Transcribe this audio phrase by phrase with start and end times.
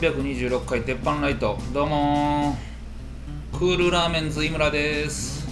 [0.00, 1.56] 第326回鉄板ライト。
[1.72, 3.58] どうもー。
[3.58, 5.46] クールラーメンズ井村です。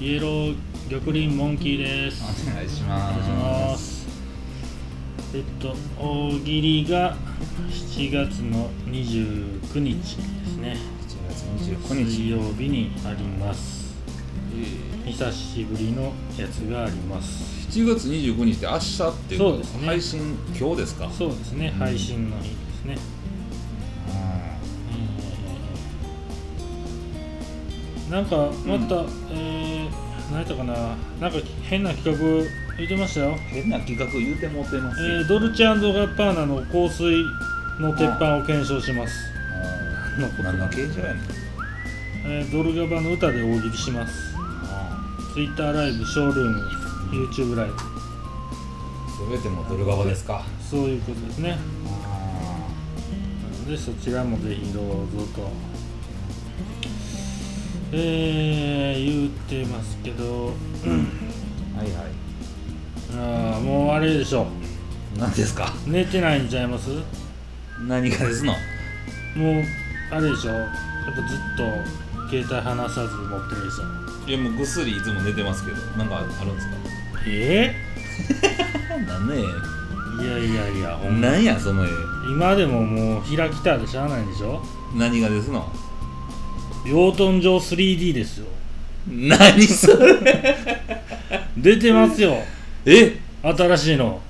[0.00, 0.56] イエロー
[0.90, 2.22] 玉林モンキーです。
[2.50, 4.06] お願いしおます。
[5.34, 7.16] えっと大喜利が
[7.70, 10.02] 7月の29日で
[10.46, 10.76] すね。
[11.08, 11.42] 7月
[11.92, 12.04] 29日。
[12.04, 13.94] 水曜日にあります。
[15.06, 17.68] え久しぶりのやつがあります。
[17.78, 19.86] ー7月29日って明日っていうそうですね。
[19.86, 21.10] 配信今日ですか？
[21.10, 21.68] そうですね。
[21.72, 22.98] うん配信の日ですね、
[28.14, 29.90] なんかまた、えー、
[30.30, 30.72] 何やったかな。
[31.20, 32.24] なんか変な企画
[32.76, 33.32] 言ってましたよ。
[33.32, 37.24] ん変な企画言うてもうてますよ、えードルチェガッパーナの香水
[37.80, 39.14] の鉄板を検証します、
[40.16, 41.24] うん 何の形状やねん。
[42.26, 44.32] えードルガバの歌で大喜利します。
[45.32, 46.70] ツイッターライブショールーム
[47.10, 47.74] YouTube ライブ。
[49.28, 50.44] 全てもドルガバですか。
[50.60, 51.48] そういうことですね。
[51.50, 51.56] な
[53.58, 55.73] のでそちらもぜひどうぞと
[57.96, 59.30] えー、言っ
[59.64, 60.46] てますけど。
[60.46, 60.50] は
[61.84, 62.04] いは
[63.16, 64.46] あーもうあれでしょ。
[65.16, 65.72] い何ですか？
[65.86, 66.90] 寝てないんちゃいます？
[66.90, 67.02] もう
[67.86, 68.52] 何がですの？
[68.52, 68.56] あ
[70.20, 70.52] れでしょ。
[70.52, 71.62] やっぱずっと
[72.28, 74.28] 携帯離さず持ってるでしょ。
[74.28, 75.76] いやもうぐっすりいつも寝てますけど。
[75.96, 76.74] なんかあるんですか？
[77.28, 77.74] え？
[79.06, 81.28] なんねー、いやいやいやほんま。
[81.28, 81.88] なんやその絵。
[82.28, 84.60] 今でももう開きたでしゃあないんでしょ。
[84.96, 85.70] 何がですの？
[86.84, 88.46] 養豚場 3D ですよ。
[89.08, 90.56] 何それ？
[91.56, 92.36] 出てますよ。
[92.86, 93.18] え？
[93.42, 94.20] 新しいの。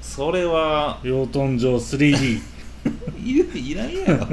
[0.00, 0.98] それは。
[1.02, 2.40] 養豚場 3D
[3.24, 4.26] いるいらんやろ。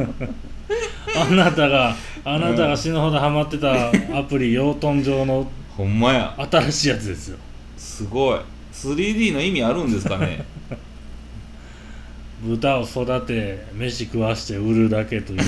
[1.15, 1.95] あなたが
[2.25, 6.35] あなたが死ぬほどハマってたアプリ養豚場のほんまや。
[6.51, 7.37] 新しいやつですよ。
[7.77, 8.39] すごい。
[8.73, 10.45] 3D の意味あるんですかね？
[12.43, 15.41] 豚を育て飯食わして売るだけという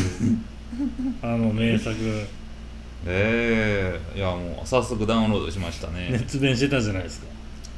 [1.22, 1.96] あの名作。
[3.06, 4.18] ええ。
[4.18, 6.10] いやもう早速ダウンロードしましたね。
[6.12, 7.28] 熱弁してたじゃないですか。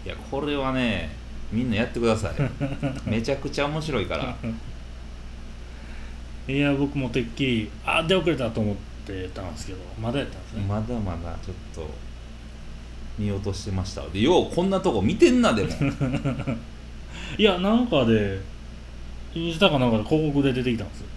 [0.05, 1.15] いやこれはね
[1.51, 2.33] みんなやってください。
[3.09, 4.35] めちゃくちゃ面白いから。
[6.47, 8.75] いや僕もてっきりあ出遅れたと思っ
[9.05, 10.63] てたんですけどまだやったんですね。
[10.67, 11.87] まだまだちょっと
[13.17, 14.01] 見落としてました。
[14.07, 15.69] でようこんなとこ見てんなでも。
[17.37, 18.39] いやなんかで
[19.33, 21.07] インスタかなんかで広告で出てきたんですよ。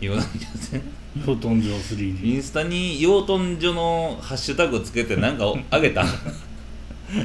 [0.00, 0.82] 言わないで
[1.16, 6.04] 養豚場イ 3D ンスタに養豚所のハッシュタグつけてなんか あげた？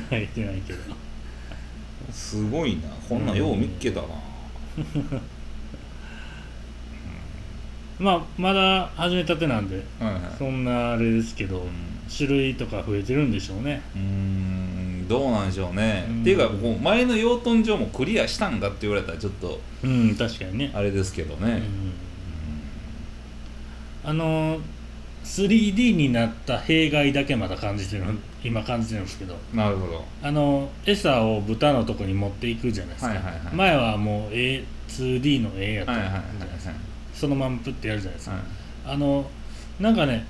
[0.09, 0.79] 入ってないけど。
[2.11, 2.81] すごいな。
[3.07, 4.07] こんなんよう見っけたな、
[7.99, 10.21] まあまだ始めたてなんではいはい。
[10.37, 11.69] そんなあれですけど、うん。
[12.15, 13.81] 種類とか増えてるんでしょうね。
[13.95, 16.21] うーんどうなんでしょうね、うん。
[16.21, 21.61] っていうかこう前の養豚場もクリアしたんかって言われたらちょっとうん確かにね、あれですけどね、うん、
[24.03, 24.59] あの
[25.23, 28.03] 3D になった弊害だけまだ感じてる
[28.43, 29.35] 今感じてるんですけど。
[29.53, 30.05] なるほど。
[30.23, 33.55] あの餌を豚のとこに持っていくじゃないですか、はいはいはい。
[33.55, 36.79] 前はもう A 2D の A やったはいはいはいじゃないですかはい。
[37.13, 38.43] そのままプッてやるじゃないですか、はい。
[38.85, 39.29] あの
[39.79, 40.25] なんかね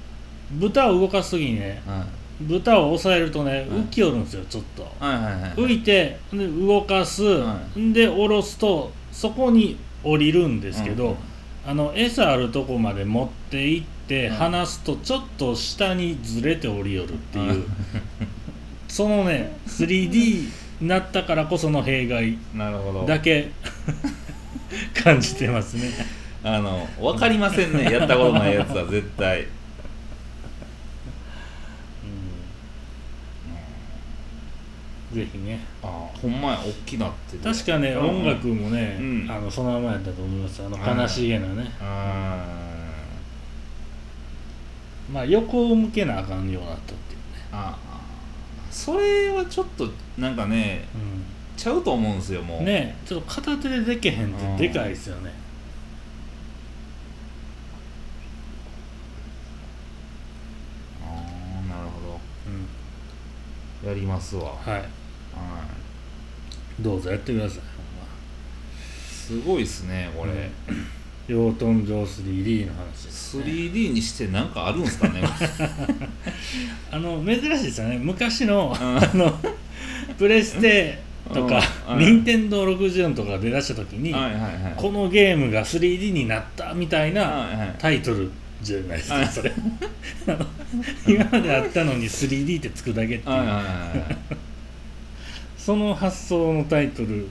[0.51, 2.05] 豚を動かす時にねは
[2.41, 2.43] い。
[2.43, 3.61] 豚を押さえるとねはい。
[3.65, 4.83] 浮きよるんですよちょっと。
[4.99, 11.15] はいはいはい浮いてで動かす、はで下ろすとそこに降りるんですけど、うん
[11.65, 14.35] あの餌あるとこまで持って行ってうん。
[14.35, 17.65] 離すとちょっと下にずれて降りよるっていう、うん。
[18.87, 20.47] そのね 3D
[20.81, 23.05] になったからこその弊害なるほど。
[23.05, 23.51] だけ
[25.03, 25.91] 感じてますね。
[26.43, 27.83] あの分かりませんね。
[27.91, 29.47] やったことないやつは絶対
[35.13, 35.59] ぜひね。
[35.81, 37.43] あほんまや大きなってて。
[37.43, 39.27] 確かね、うん音楽もね、うん。
[39.29, 40.97] あのそのままやったと思いますあのはい。
[41.01, 42.45] 悲しげなね、あ
[45.11, 47.75] まあ横を向けなあかんようになったっていうね、あ
[48.69, 49.89] それはちょっと
[50.19, 50.85] なんかね
[51.57, 52.59] ちゃうと思うんですよもう。
[52.59, 55.31] うん、ねちょっと片手でできへんってでかいですよね、
[61.03, 61.09] ああ
[61.67, 62.67] なるほうん。
[63.83, 64.51] どやりますわ。
[64.51, 64.89] はいはい
[66.79, 67.61] どうぞやってください
[69.29, 70.49] すごいっすねこれ、
[71.27, 75.21] 養豚場 3D の話です、ね、3D にしてなんかあるんすかね
[76.91, 77.99] あの珍しいですよね。
[78.01, 78.97] 昔のうん。
[78.97, 79.39] あの
[80.17, 80.97] プレステ
[81.31, 81.99] とかうん。
[81.99, 84.73] 任天堂64とか出だした時に、はいはいはい。
[84.75, 88.31] このゲームが 3D になったみたいなタイトル
[88.63, 89.51] じゃないですはいかそれ。
[91.07, 93.35] 今まであったのに 3D ってつくだけっていう。
[93.35, 93.63] はいはいはいは
[94.31, 94.48] い
[95.59, 97.27] その発想のタイトル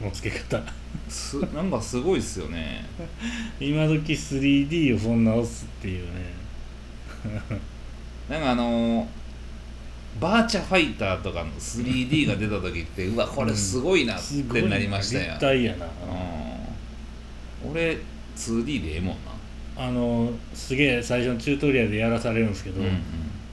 [0.00, 0.60] の付け方。
[1.08, 2.84] すなんかすごいっすよね。
[3.60, 6.10] 今時 3D をそんな押すっていうね。
[8.30, 9.06] なんかあのー
[10.18, 15.86] バーチャファイターとかの 3D が出た時ってうわ これすごいなってなりましたよ、立体やな、
[17.64, 17.96] うん、俺
[18.36, 19.30] 2D でええもんな。
[19.76, 23.02] あのすげえ最初のチュートリアルでやらされるんですけど、うん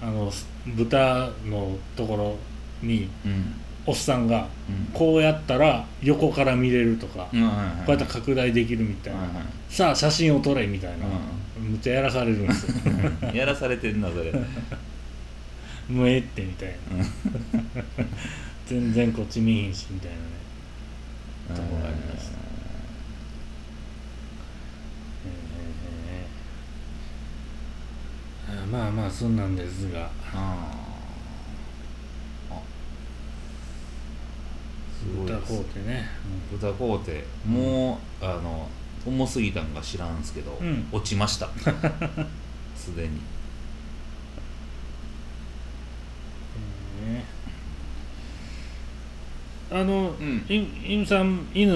[0.02, 0.32] あの
[0.76, 2.38] 豚のところ
[2.86, 3.56] にうんうん
[3.88, 4.92] おっさんがうん。
[4.94, 9.20] こうやったら横から見れるとか、こうやったら拡大できるみたいな、
[9.70, 11.06] さあ写真を撮れみたいな、
[11.60, 12.74] むっちゃやらされるんですよ。
[13.34, 14.32] やらされてんなそれ。
[15.90, 17.06] もうええってみたいな。
[18.68, 20.22] 全然こっち見ひんしみたいなね。
[21.56, 22.38] とこがありました
[28.50, 30.10] えーまあまあそんなんですが。
[30.34, 32.60] あーあ
[35.46, 36.10] すごい歌ですこうてね、
[36.52, 38.70] 豚こうてもうあの
[39.06, 40.88] 重すぎたんか知らんすけど、うん。
[40.92, 41.50] 落ちました。
[42.76, 43.22] すでに。
[49.70, 50.46] あの、うん。
[50.50, 51.74] いさん犬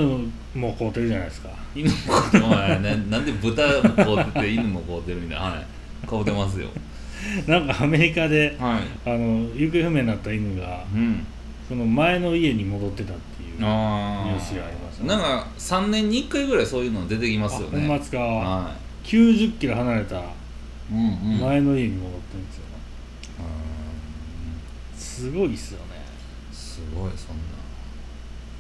[0.56, 1.50] も飼うてるじゃないですか。
[1.76, 5.46] 犬もこうてお前ななんで豚もこうてて犬もこうてるみたいな。
[5.46, 6.08] はい。
[6.08, 6.70] こうてますよ。
[7.48, 9.10] なんかアメリカではい。
[9.10, 11.26] あの行方不明になった犬がうん
[11.72, 15.08] その前の家に戻ってたっていうあニュースがありましたね。
[15.08, 17.78] なんか3年に1回ぐらいそういうの出てきますよね。
[17.78, 18.76] あほんまですか、は
[19.06, 20.24] 90キロ離れたい
[20.92, 21.02] うんう
[21.38, 21.40] ん。
[21.40, 22.64] 前の家に戻ってるんですよ、
[23.40, 25.00] うん。
[25.00, 25.86] すごいっすよね。
[26.52, 27.44] すごいそんな。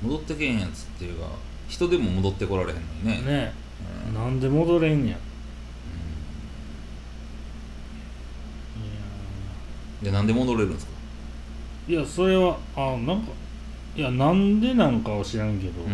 [0.03, 1.27] 戻ってけんやつっていうか
[1.67, 2.81] 人でも戻ってこられへんの
[3.13, 3.29] にね。
[3.29, 3.51] ね。
[4.07, 4.13] うん。
[4.13, 5.17] なんで戻れんや。
[10.01, 10.93] いでなんで戻れるんですか？
[10.93, 11.00] や
[11.91, 13.31] いやそれはあなんか
[13.97, 15.89] いやなんでなんかは知らんけど、うん。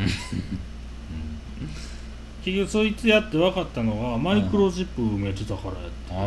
[2.44, 6.21] 結局そいつやって分かったのはマイクロチップ埋めてたからやって、あね。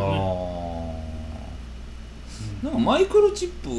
[2.61, 3.69] あなんかマイクロチップ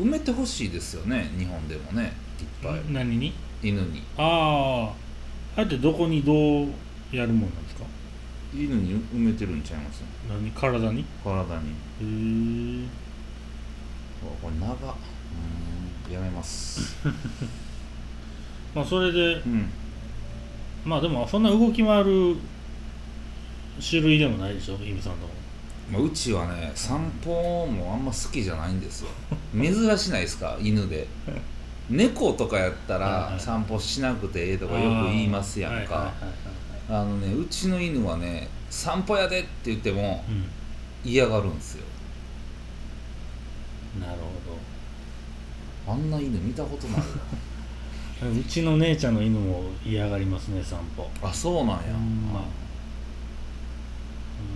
[0.00, 2.80] 埋めてほしいですよね日本でもねいっぱい。
[2.92, 3.32] 何に？
[3.60, 4.04] 犬に。
[4.16, 4.92] あ
[5.56, 6.32] ああれってどこにど
[6.62, 6.68] う
[7.10, 7.82] やるもんなんですか？
[8.54, 10.04] 犬に埋めてるんちゃいます？
[10.28, 10.48] 何？
[10.52, 11.04] 体に？
[11.24, 11.70] 体に。
[12.84, 12.88] へえ
[14.40, 14.74] これ長
[16.12, 16.96] やめます。
[18.74, 19.66] まあそれでうん。
[20.84, 22.36] まあでもそんな動き回る
[23.80, 24.74] 種類でもないでしょ？
[24.76, 25.28] イムさんの
[25.90, 29.08] まあ、うちはね散歩もあんま好きじゃないんですよ。
[29.54, 30.56] 珍しないですか？
[30.60, 31.06] 犬で。
[31.90, 36.12] 猫とかやったら散歩しなくてええとかよく言いますやんか。
[36.90, 40.22] あのねうちの犬はね散歩やでって言っても
[41.04, 41.84] う嫌がるんですよ。
[43.98, 44.18] んなるほ
[45.88, 47.02] あんな犬見たことない
[48.20, 51.08] うちの姉ちゃんの犬も嫌がりますね散歩。
[51.22, 51.76] あそうなんや。
[51.92, 52.32] ほん。
[52.32, 54.50] まうー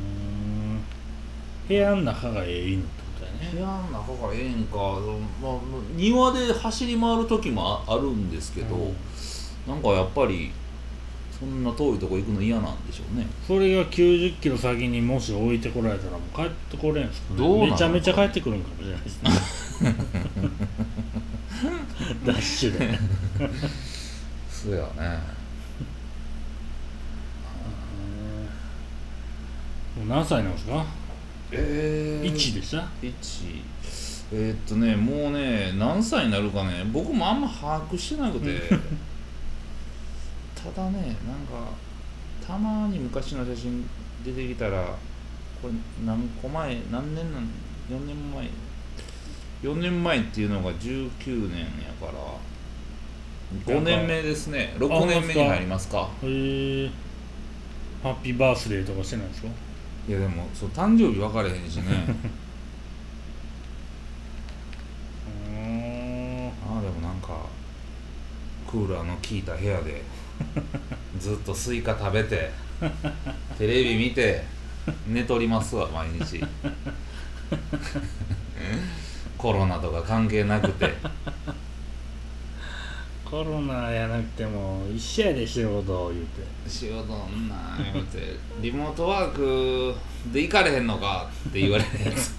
[0.74, 0.80] ん。
[1.68, 3.50] 部屋の中がええ犬ってことやね。
[3.52, 4.76] 部屋の中がええんか、
[5.40, 5.58] まあ、
[5.94, 8.94] 庭で走り回る時もああるんですけど、うん。
[9.68, 10.50] なんかやっぱり
[11.38, 13.26] そんな遠いとこ行くの嫌なんでしょうね。
[13.46, 17.70] それが90キロ先にもし置いてこられたらもう帰ってこれんすか、ね、どうなの？
[17.72, 19.30] めちゃめちゃ帰ってくるんかもしれないですね
[22.26, 22.98] ダッシュで。
[24.50, 25.18] そうやね。
[29.96, 30.84] もう何歳なんですか？
[31.52, 33.62] えー、1でした？1
[34.34, 38.60] えーっとねもうね何歳になるかね僕もあんま把握してなくて。
[40.54, 41.14] ただねなん
[41.46, 41.70] か
[42.46, 43.84] たまに昔の写真
[44.24, 44.96] 出てきたら
[45.60, 45.74] これ
[46.06, 47.42] 何個前何年なん
[47.90, 48.48] 4年前
[49.62, 51.66] 4年前っていうのが19年や
[52.00, 52.12] から
[53.74, 54.74] 5年目ですね。
[54.78, 56.08] 6年目に入りますか。
[56.22, 56.90] へえ
[58.02, 59.48] ハッピーバースデーとかしてないんですか？
[60.08, 61.82] いやでもそう誕生日分かれへんしね。
[61.84, 61.86] う
[66.74, 67.46] ああでもなんか
[68.68, 70.02] クーラーの効いた部屋で
[71.20, 72.50] ずっとスイカ食べて
[73.58, 74.42] テレビ見て
[75.06, 76.42] 寝とりますわ毎日
[79.42, 80.88] コロナとか関係なくて。
[83.28, 86.42] コロナやなくても一緒やで仕事言うて。
[86.70, 88.36] 仕事んな言うて。
[88.60, 89.94] リモートワーク
[90.32, 92.34] で行かれへんのかって言われるやつ。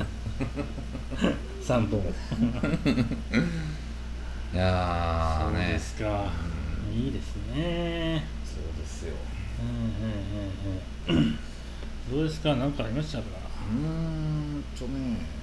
[1.68, 2.00] 3分
[4.54, 6.26] いやーそうでねすか。
[6.94, 8.24] いいですね。
[8.46, 9.14] そうですよ。
[11.10, 11.38] うんうんうんうん。
[12.12, 12.56] どうですか？
[12.56, 13.24] 何かありましたか？
[13.72, 15.18] うーんとね。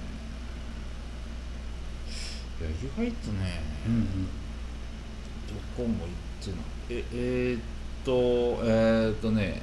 [2.63, 4.27] や意外とねうんうん
[5.75, 6.59] こも行ってない。
[6.89, 7.61] ええーっ
[8.03, 8.11] と
[8.63, 9.61] えーっとね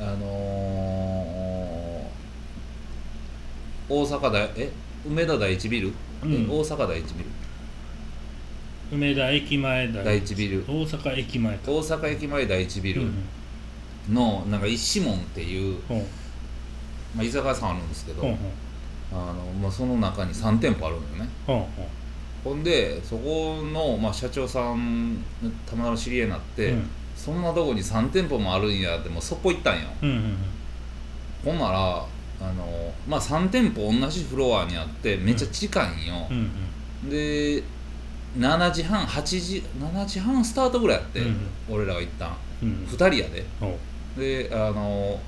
[0.00, 4.70] あのー、大阪大え
[5.06, 6.32] 梅田第一ビル、うん。
[6.32, 7.26] え大阪第一ビル。
[8.92, 10.64] 梅田駅前だ第一ビル。
[10.66, 11.70] 大阪駅前か。
[11.70, 13.14] 大阪駅前第一ビルうん。
[14.14, 15.98] のなんか一門っていう、ほん
[17.16, 18.38] まあ、居酒屋さんあるんですけど、ほん
[19.12, 21.30] あのまあ、その中に3店舗あるんだよね。
[21.46, 21.68] ほんほん
[22.44, 25.16] ほんでそこの、まあ、社長さん
[25.66, 26.90] たまたま知り合いになって、うん。
[27.22, 29.88] そんなとこに3店舗もあるんやってもうそこ行ったんよ。
[30.02, 30.36] うんうん
[31.44, 32.06] ほんなら
[32.40, 36.26] あの、まあ、3店舗同じフロアにあってめっちゃ近いんよ。
[36.30, 36.50] うん
[37.04, 37.62] う、んで
[38.38, 41.36] 7時半8時7時半スタートぐらいやって、うん
[41.68, 42.36] 俺らが行ったん。
[42.62, 43.44] うん2人やで。
[44.16, 45.20] であの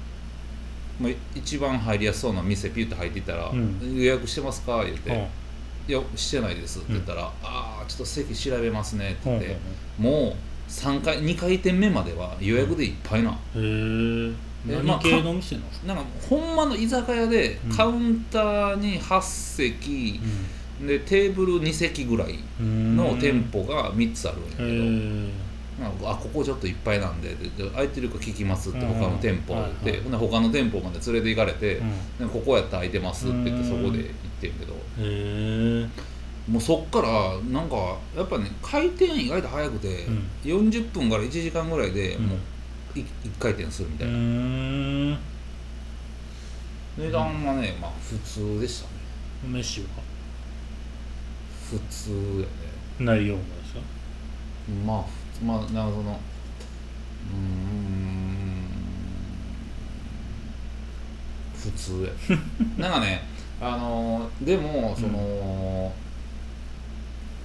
[1.00, 5.10] まあ、一番入りやすそうな店ピュッと入っていったら「うん予約してますか?」言うて。
[5.10, 5.26] ほう
[5.86, 9.56] 「いやしてないです」って言ったら「ああちょっと席調べますね」って言って
[9.98, 10.36] も
[10.68, 14.32] う3回2回転目までは予約でいっぱいな、へえ
[14.66, 15.68] えまあ何系の店なんか？
[15.86, 17.76] なんかほんまの居酒屋でうん。
[17.76, 20.20] カウンターに8席、
[20.86, 22.96] でテーブル2席ぐらいうん。
[22.96, 25.30] の店舗が3つあるんやへ
[25.98, 28.88] けど、あここちょっといっぱいなんででで空いてるか聞きますってうん。
[28.94, 32.26] 他の店舗はいはいでほんで他の店舗まで連れて行かれて、うん。
[32.26, 33.84] でここやったら空いてますって言ってそうん。
[33.84, 34.08] こで行
[34.48, 34.72] ってんけど。
[34.74, 35.88] へえ
[36.50, 40.24] もうそっからなんかやっぱね回転意外と早くて、うん。
[40.44, 42.26] 40分から1時間ぐらいでうん。
[42.26, 42.38] もう
[42.98, 43.04] 1
[43.38, 45.12] 回転するみたういな、ん。
[46.98, 48.94] 値段はねまあ普通でしたね。
[49.60, 49.86] 飯は？
[51.70, 52.46] 普通やね。
[53.00, 53.80] 内容もですか？
[54.86, 55.02] まあ
[55.38, 56.20] ふまあなんかその
[57.32, 57.40] うーん。
[61.56, 62.36] 普通や
[62.76, 63.22] なんかね
[63.60, 65.92] あのでもその、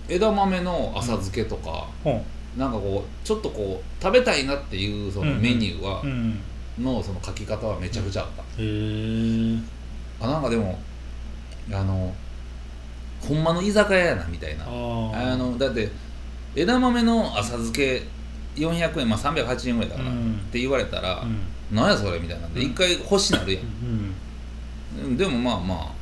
[0.07, 2.23] 枝豆の浅漬けとか、ほ
[2.57, 6.39] なんかこうちょっとこう食べたいなっていうそのメニューは、ううん。
[6.79, 9.57] のその書き方はめちゃくちゃあった、へえ
[10.21, 10.79] あなんかでも
[11.71, 12.13] あの
[13.21, 14.63] ほんまの居酒屋やなみたいな。
[14.63, 15.89] ああのだって
[16.55, 18.03] 枝豆の浅漬け
[18.55, 20.35] 400円まあ380円ぐらいだから、うん。
[20.35, 21.25] って言われたら、う
[21.73, 21.75] ん。
[21.75, 22.71] なんやそれみたいなんでうん。
[22.71, 25.98] 一回欲しなるやうんん、でもまあまあ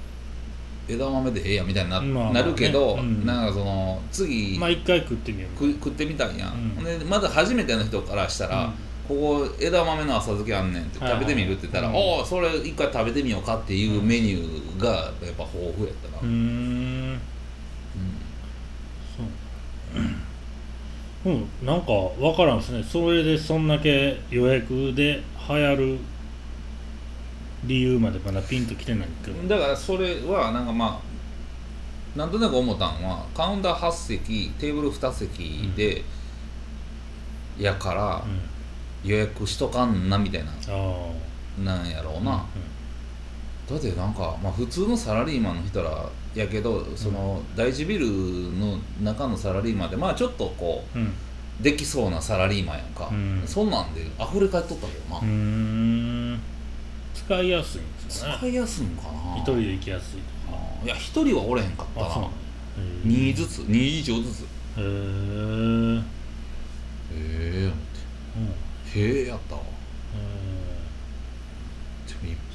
[0.87, 2.01] 枝豆でええやみたいにな,、
[2.31, 3.25] なるけど、うん。
[3.25, 5.57] なんかその次、まあ一回食ってみよう。
[5.57, 6.81] く食ってみたんや、うん。
[6.81, 8.71] ん、でまだ初めての人からしたら、
[9.07, 11.19] ここ枝豆の浅漬けあんねんってはいはい。
[11.21, 11.95] 食べてみるって言ったら「うん。
[11.95, 17.19] おおそれ一回食べてみようか」っていうメニューがやっぱ豊富やったな、うーん。
[19.15, 19.23] そ
[21.29, 21.31] う。
[21.31, 21.45] うん。
[21.65, 21.87] なんか
[22.19, 22.83] 分からんですね。
[22.83, 25.97] それでそんだけ予約で流行る
[27.63, 29.47] 理由までまだピンときてないけど。
[29.47, 31.01] だからそれはなんかま
[32.15, 36.03] あなんとなく思ったんはカウンター8席テーブル2席で、
[37.59, 38.57] やからうん。
[39.03, 40.55] 予約しとかんなみたいなあ
[41.59, 42.43] あなんやろうな、
[43.69, 51.07] だってなんか、まあ、普通のサラリーマンの人らやけどその第一ビルの中のサラリーマンでまあちょっとこうんうん。
[51.07, 51.11] う
[51.61, 53.43] できそうなサラリーマンやんか、うん。
[53.45, 55.21] そんなんで溢れ返っとったけどな、
[57.27, 58.37] 使いやすいんですよね。
[58.39, 59.35] 使いやすいんかな。
[59.35, 60.57] 一人で行きやすいとか。
[60.85, 62.07] いや一人はおれへんかったな。
[62.07, 62.29] なん。
[63.05, 63.59] 2ずつ。
[63.63, 64.43] 2以上ずつ。
[64.43, 64.45] へ
[64.79, 65.99] へー。
[65.99, 66.03] へ
[67.11, 67.71] え
[68.37, 69.61] うんへえやったわ。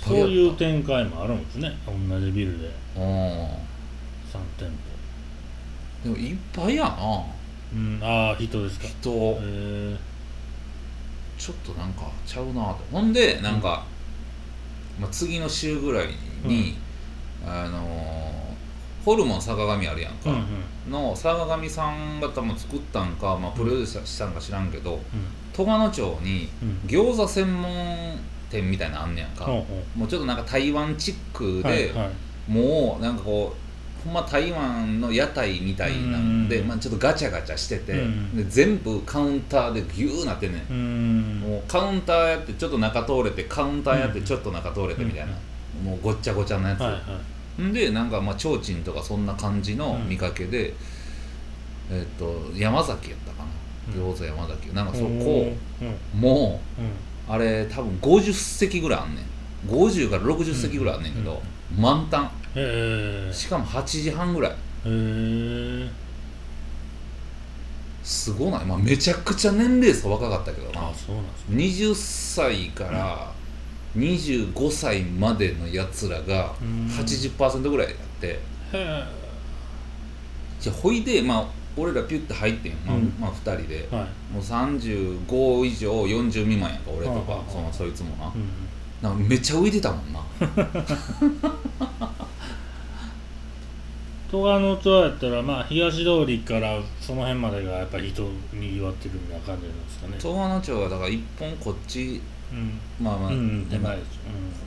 [0.04, 1.78] そういう展開もあるんですね。
[1.86, 2.70] 同じビルで。
[2.96, 3.02] うん。
[3.02, 3.48] 3
[4.58, 4.70] 店
[6.02, 6.90] でもいっぱいやな。
[6.90, 7.26] 舗
[7.74, 8.00] うん。
[8.02, 8.86] ああ人ですか。
[8.86, 9.98] へ人え
[11.38, 13.84] ちょっとなんかちゃうなとほんでなんか、
[15.00, 16.08] まあ、次の週ぐらい
[16.44, 16.76] に、
[17.46, 18.22] あのー
[19.04, 20.92] ホルモン坂上あるやんか、うんうん。
[20.92, 25.00] の坂上さんが多分作ったんか、まあ、プロデュースしたんか知らんけどうん。
[25.52, 26.80] 戸賀野町にうん。
[26.86, 28.16] 餃子専門
[28.48, 32.10] 店みたいなのあんねやんか、もうちょっとなんか台湾チックで、はいは
[32.48, 32.50] い。
[32.50, 33.61] もうなんかこう
[34.04, 36.68] ほんま台湾の屋台みたいなんで、うん。
[36.68, 38.36] まあ、ちょっとガチャガチャしてて、うん。
[38.36, 40.62] で全部カウンターでギューなってんねん。
[40.62, 41.40] うーん。
[41.40, 45.32] もうカウンターやってちょっと中通れてカウンターやってちょっと中通れてみたいな、
[45.84, 46.98] もうごっちゃごちゃなやつ、はいは
[47.58, 47.62] い。
[47.62, 50.74] んでなんかまあ提灯とかそんな感じの見かけで、
[51.90, 53.48] えっ、と山崎やったかな。
[53.94, 54.12] うん。
[54.12, 54.74] 餃子山崎。
[54.74, 55.08] なんかそこ、
[56.14, 56.84] もうん。
[56.84, 56.88] う
[57.28, 59.24] あれ多分50席ぐらいあんねん
[59.66, 61.40] 50から60席ぐらいあんねんけど、
[61.76, 62.30] 満タン。
[63.32, 64.52] しかも8時半ぐらい。
[64.52, 65.90] へえ。
[68.02, 70.88] すごない、まあ、めちゃくちゃ年齢差若かったけどな。
[70.88, 71.90] あそうなんですね。
[71.90, 73.32] 20歳から
[73.96, 76.86] 25歳までのやつらがうん。
[76.88, 78.40] 80%ぐらいやって。
[80.60, 83.14] じゃあほいでまあ俺らピュッて入ってんよ、まあうん。
[83.20, 83.88] まあ、2人で。
[83.90, 84.34] はい。
[84.34, 88.48] もう35以上40未満やんか俺とかそのそいつもな,、うん
[89.02, 90.20] なんかめっちゃ浮いてたもんな。
[94.30, 98.22] 戸川のツアーやったらまあ東通りからその辺までがやっぱり人
[98.54, 100.14] にぎわってるみたいな感じなんですかね。
[100.18, 102.80] 東和野町はだから一本こっちうん。
[103.04, 104.08] まあまあ、うんでも手前です。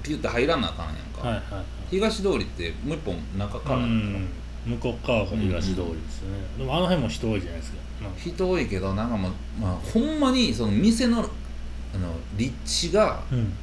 [0.03, 1.65] ピュッて入らなあかんやんか、うんはいはいはい。
[1.89, 4.27] 東通りってもう一本中からやうん
[4.65, 5.63] 向こう側が東通りで
[6.09, 8.11] すよね、でもあの辺も人多いじゃないですか、まあ。
[8.17, 13.53] 人多いけどなんかもう、まあ、ほんまにその店のあの立地がうん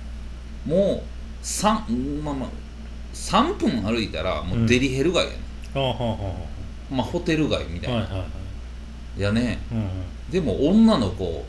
[0.66, 2.48] もう 3,、まあまあ、
[3.12, 5.38] 3分歩いたらもうデリヘル街やね、
[5.74, 6.34] ああはあは
[6.90, 8.26] まあホテル街みたいな、あはいはいは
[9.18, 9.20] い。
[9.20, 9.58] やね。
[9.70, 9.86] うんうん。
[10.30, 11.44] でも女の子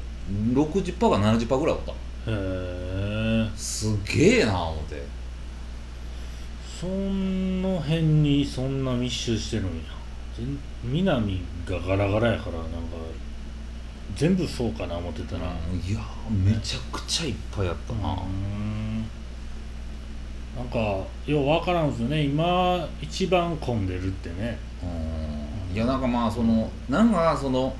[0.53, 1.91] 60%か70%ぐらいおった。
[1.91, 1.95] へ
[2.27, 5.03] えすげえな思って。
[6.79, 9.71] その辺にそんな密集してるんや。
[10.35, 12.69] 全南がガラガラやからなんか
[14.15, 15.53] 全部そうかな思ってたら。
[15.71, 18.92] うんいやめちゃくちゃいっぱいあったな、うん
[20.55, 20.77] なんか
[21.25, 22.23] よう分からんですよね。
[22.23, 24.57] 今一番混んでるってね。
[25.71, 25.75] うん。
[25.75, 27.75] いやなんかまあそのなんかその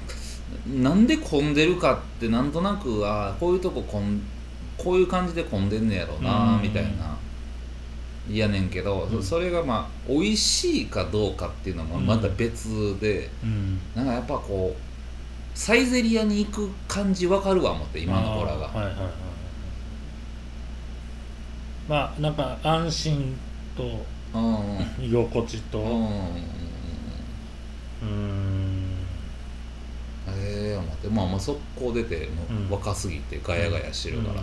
[0.67, 4.21] なんで混んでるかってなんとなくあこういうとこ混ん
[4.77, 6.61] こういう感じで混んでんねやろなうん。
[6.63, 7.15] みたいな。
[8.31, 9.21] やねんけど、うん。
[9.23, 13.79] それがまあ美味しいかどうかっていうのもまた別で、うん。
[13.93, 19.32] なんかやっぱこうサイゼリアに行く感じわかるわ思って今の子らが、はいはいはい
[21.87, 23.37] まあなんか安心
[23.75, 23.83] と
[24.33, 24.77] うん。
[24.99, 25.79] うん居心地と。
[25.79, 25.87] うん。
[25.89, 28.83] うーん。
[30.29, 31.07] ええ思って。
[31.09, 32.67] まあまあ速攻出てもうん。
[32.69, 34.41] う若すぎてガヤガヤしてるから、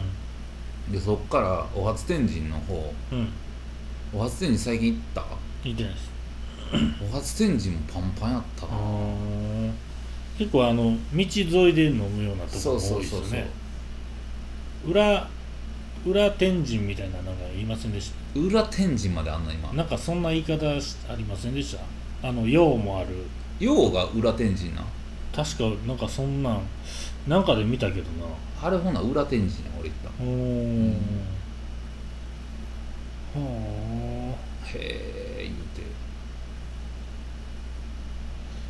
[0.92, 2.92] でそっからお初天神の方。
[3.12, 3.28] うん、うん、
[4.20, 5.24] お初天神最近行った？
[5.68, 6.10] いいじゃないです。
[7.12, 8.72] お初天神もパンパンやったな。
[10.38, 13.50] 結構あの道沿いで飲むようなところがそうそうそう多いですよね
[14.86, 15.28] 裏
[16.06, 19.68] 裏天神みたいななんか言いませんでし裏天神まであんな今。
[19.68, 21.76] たなんかそんな言い方しありませんでし
[22.22, 22.28] た？
[22.28, 23.08] あの陽もある。
[23.58, 24.82] 陽が裏天神な。
[25.34, 26.62] 確かなんかそんなん
[27.28, 28.26] なんかで見たけどな。
[28.62, 30.94] あれほな裏天神や俺行ったおー
[34.32, 34.36] は
[34.74, 34.78] へ
[35.38, 35.82] え言うて。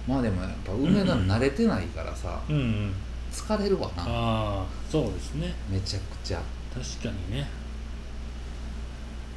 [0.06, 2.92] まあでもやっぱ梅田慣れてないからさあうんうん。
[3.32, 4.02] 疲れるわな。
[4.02, 5.54] ああそうですね。
[5.70, 6.42] めちゃくちゃ
[6.74, 7.48] 確かにね。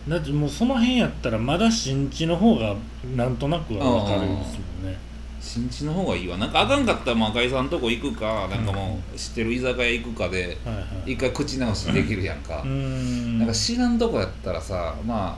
[0.07, 2.75] だってもうその辺やったらまだ新地の方が
[3.15, 4.97] なんとなくは分かるんですもんね。
[5.39, 6.37] 新地の方がいいわ。
[6.37, 8.47] なんかあかんかったらまあ赤井さんとこ行くか。
[8.49, 10.57] なんかもう知ってる居酒屋行くかで
[11.05, 13.39] 一回口直しできるやんか、うーん。
[13.39, 15.37] なんか知らんとこやったらさまあ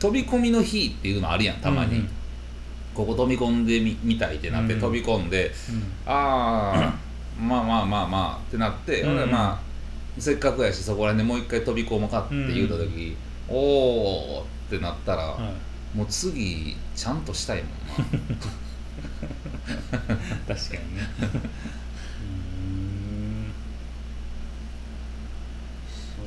[0.00, 2.08] 飛び込みの日っていうのあるやんたまに、うんうん。
[2.94, 6.94] ここ飛び込んでみみたいってなってうん飛び込んで、うんああ
[7.38, 9.65] まあまあまあまあってなって、うん俺まあ
[10.18, 13.16] せっかくやしそこら辺でもう一回飛び込もうかって言うた時、
[13.48, 15.96] おおってなったら、はい。
[15.96, 17.76] もう次ちゃんとしたいもんな。
[20.46, 21.02] 確かにね。
[21.20, 23.52] うーん。
[26.16, 26.22] そ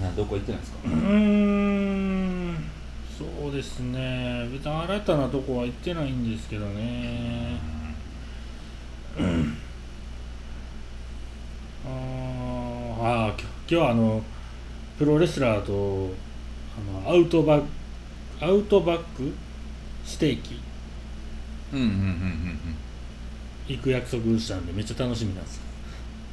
[0.00, 0.78] うなどこ行ってないですか。
[0.82, 2.56] ですかうーん。
[3.18, 4.48] そうですね。
[4.52, 7.60] 別に新たなとこは行ってないんですけどね。
[9.18, 14.22] あーあー今日はあの
[14.98, 16.12] プロレスラーと
[17.04, 17.66] あのアウトバック
[18.44, 19.32] アウトバック
[20.04, 20.60] ステーキ。
[21.72, 22.58] うんうんうんうんうん。
[23.68, 25.60] 行く約束したんでめっちゃ楽しみなんです。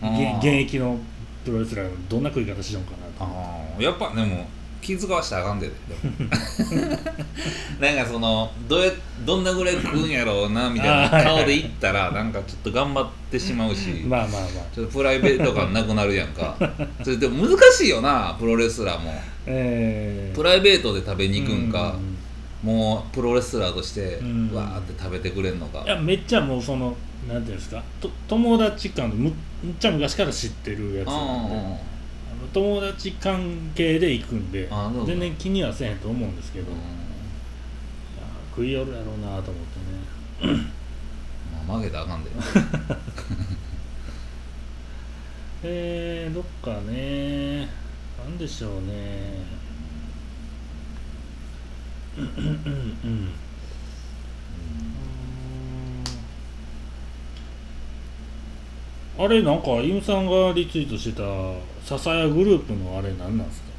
[0.01, 0.97] 現現役の
[1.45, 3.23] プロレスラーどんな食い方しようかなと。
[3.23, 4.47] ああやっぱでも
[4.81, 5.69] 気遣わしたらあかんで。
[7.79, 8.91] なんかそのどうや
[9.25, 14.51] どんなぐらい食うんやろうなみたいな顔で行ったらなんかちょっと頑張ってしまうし、 まあまあまあ。
[14.73, 16.55] ちょっとプライベート感なくなるやんか。
[17.03, 19.13] それでも難しいよなプロレスラーも。
[19.45, 20.35] えー。
[20.35, 21.95] プライベートで食べに行くんか、
[22.63, 22.69] うん。
[22.69, 24.51] もうプロレスラーとしてうん。
[24.53, 26.95] わーって食べてくれんのか、いやめっちゃもうその
[27.27, 31.55] なんていうんですかと友達間でむむっちゃ昔から知ってるやつなんで。
[31.55, 31.79] あの
[32.53, 34.69] 友達関係で行くんで
[35.05, 36.77] 全然気にはせえへんと思うんですけど、うん。
[38.51, 39.63] 食い寄るやろうなと思っ
[40.41, 40.63] てね。
[41.67, 42.29] まあ曲げたらあかんで。
[45.63, 47.67] えー、どっかね
[48.17, 49.43] なんでしょうね。
[52.17, 52.33] うんうん
[53.03, 53.29] うん
[59.21, 61.23] あれなんかイムさんがリツイートしてた
[61.85, 63.69] 笹谷グループのあれ何なんですか？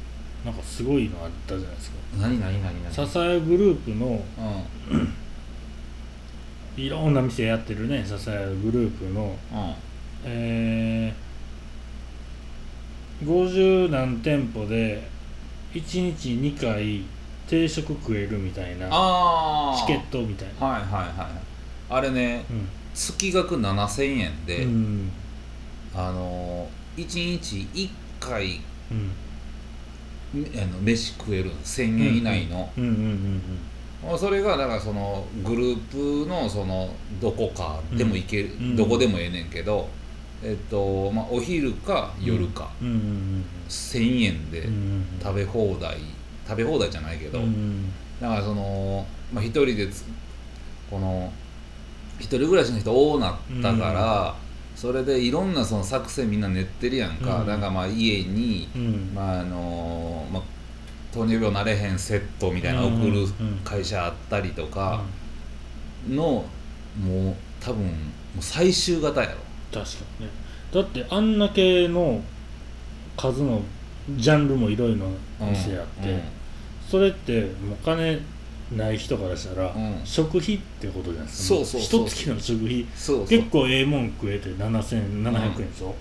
[0.45, 1.97] なんかすごいのあったじゃないですか。
[2.19, 2.93] 何何何何？
[2.93, 4.23] 笹谷グループの
[4.91, 5.13] うん。
[6.77, 9.23] いろんな店やってるね笹屋グループの。
[9.51, 9.73] うん。
[10.25, 15.07] えー、50何店舗で
[15.73, 17.03] 1日2回
[17.47, 18.87] 定食食えるみたいな
[19.79, 20.65] チケットみたいな。
[20.67, 21.31] はいはいはい。
[21.89, 22.67] あれねうん。
[22.93, 25.11] 月額7000円で、うん
[25.95, 29.11] あのー、1日1回うん。
[30.33, 32.69] あの飯食える1000円以内の、
[34.17, 39.89] それがだからそのグループのそのどこかでも行ける、うんどこでもええねんけど、
[40.41, 44.69] えっとまあ、お昼か夜か、うんうんうん1000円で
[45.21, 45.97] 食べ放題。
[46.47, 50.05] 食べ放題じゃないけど、うんうんだからその、まあ、一人でつ
[50.89, 51.31] この
[52.19, 54.35] 一人暮らしの人多なったから、
[54.75, 57.47] それでいろんなその作戦みんな練ってるやんか、うん。
[57.47, 59.11] なんかまあ家に、うん。
[59.13, 60.43] まああのまあ、
[61.13, 63.25] 糖尿病なれへんセットみたいなの送る
[63.63, 65.03] 会社あったりとか
[66.09, 66.45] の、
[66.99, 69.35] もう多分もう最終型やろ。
[69.71, 70.31] 確かにね。
[70.73, 72.21] だってあんだけの
[73.17, 73.61] 数の
[74.15, 75.07] ジャンルもいろいろ
[75.45, 76.21] な店あって、うん。
[76.89, 78.19] それってもう金
[78.75, 80.01] ない人からしたら、うん。
[80.03, 81.55] 食費ってことじゃないですか。
[81.55, 82.85] そうそうそう一月の食費。
[82.95, 83.27] そうそう。
[83.27, 85.95] 結構ええもん食えて7700円でしょ、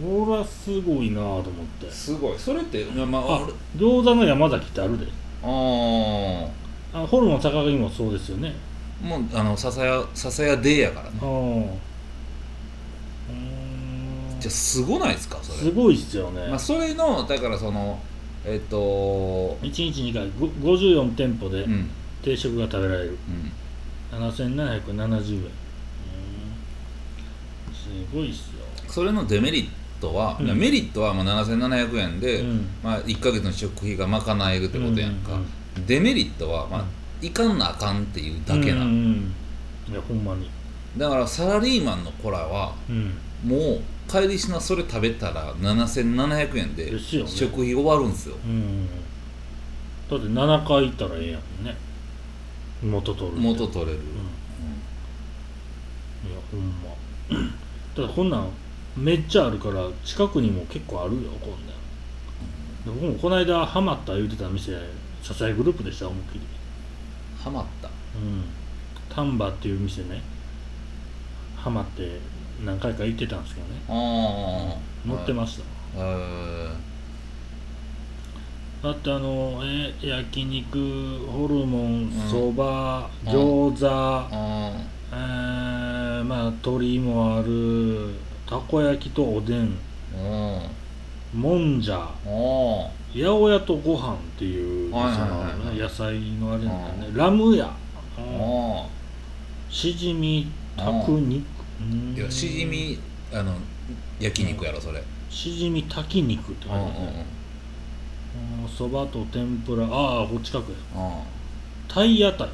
[0.00, 0.22] うん。
[0.22, 1.42] 俺はすごいなと思っ
[1.80, 1.90] て。
[1.90, 2.38] すごい。
[2.38, 5.06] それってまあまああ餃子の山崎ってあるで。
[5.42, 6.48] あー。
[6.94, 8.54] あホルモン坂上もそうですよね。
[9.02, 11.18] もうあの笹屋笹屋デーやからね。
[11.22, 11.60] うー。
[14.36, 15.58] んじゃあすごないですかそれ。
[15.58, 17.98] すごいっすよね、まあ、それのだからその
[18.50, 21.90] えっと1日2回ご54店舗でうん。
[22.22, 23.18] 定食が食べられる、
[24.12, 24.18] うん。
[24.28, 25.42] 7770円。
[25.42, 25.50] うん。
[27.72, 28.64] すごいっすよ。
[28.88, 29.68] それのデメリッ
[30.00, 30.46] トは、うん。
[30.46, 32.66] いやメリットはまあ7700円で、うん。
[32.82, 35.46] まあ、1ヶ月の食費が賄えるってことやんか、うんうん
[35.86, 36.84] デメリットは、まあ
[37.22, 39.32] いかんなあかんっていうだけな、うん
[39.86, 39.92] うん。
[39.92, 40.50] いやほんまに。
[40.96, 43.12] だからサラリーマンの子らはうん。
[43.44, 47.30] もう帰りしなそれ食べたら7700円でですよね。
[47.30, 48.36] 食費終わるんですよ。
[48.44, 48.86] うん。
[48.86, 51.76] だって7回行ったらええやんね。
[52.82, 53.40] 元取るって。
[53.40, 54.06] 元取れる、うん。
[56.30, 56.88] いやほんま。
[57.94, 58.48] だからこんなん
[58.96, 61.66] めっちゃあるから近くにも結構あるよこんなん。
[61.66, 61.72] で
[62.86, 64.72] 僕もこの間ハマった言うてた店
[65.22, 66.40] 支えグループでした思いっきり。
[67.38, 67.88] ハマった。
[67.88, 68.44] うん。
[69.14, 70.22] 丹波っていう店ね。
[71.56, 72.18] ハマって
[72.64, 73.74] 何回か行ってたんですけどね。
[73.88, 75.64] ああ乗ってました、
[75.96, 76.68] え
[78.82, 82.10] だってあのえ焼肉ホルモンん。
[82.28, 83.32] そばうん。
[83.32, 84.72] 餃子あ
[85.12, 88.14] えー、まあ鶏もある
[88.46, 89.76] たこ焼きとおでん。
[90.16, 90.60] あ
[91.34, 91.40] うん。
[91.40, 91.96] もんじゃ。
[91.96, 92.08] あ
[93.14, 97.12] 八百屋とご飯っていう、はいはい野菜のあれなんだね。
[97.14, 97.66] うラム屋。
[97.66, 97.70] あ
[98.18, 98.86] あ
[99.70, 101.57] しじみたく肉うん
[102.16, 102.98] いやしじみ
[103.32, 103.54] あの
[104.18, 105.02] 焼肉やろそれ。
[105.30, 107.26] しじみ炊き肉って書いてあるね。
[108.62, 109.84] うんそばと天ぷら。
[109.86, 111.22] ああこっちかくやあ
[111.88, 112.48] タイ屋台。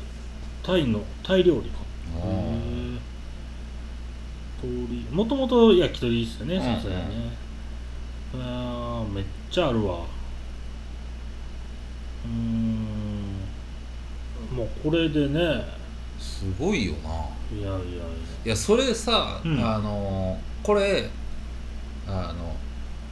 [0.62, 1.84] タイのタイ料理か。
[5.10, 7.32] もともと焼き鳥ですよねうんさすがにね。
[8.34, 10.00] あーめっちゃあるわ。
[12.24, 12.94] うーん。
[14.56, 15.40] もうこれでね
[16.24, 17.10] すごいよな。
[17.56, 17.80] いやいやい
[18.46, 19.58] いやそれさ、うん。
[19.64, 21.08] あのこれ
[22.06, 22.56] あの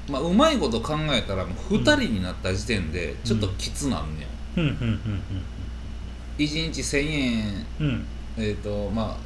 [0.08, 5.22] まあうまいこと考えたらもう2人になった時点でちょっときつなんねん、やうんうんうん。
[6.38, 7.86] 1日1000円うん。
[7.86, 8.06] うん
[8.38, 9.16] えっ、とまあ、